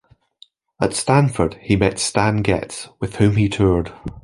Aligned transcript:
At 0.79 0.95
Stanford, 0.95 1.59
he 1.61 1.75
met 1.75 1.99
Stan 1.99 2.37
Getz, 2.37 2.89
with 2.99 3.17
whom 3.17 3.35
he 3.35 3.47
toured. 3.47 3.93